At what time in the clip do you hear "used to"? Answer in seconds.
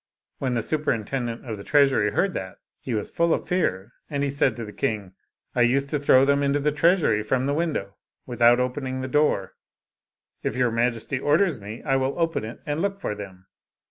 5.61-5.99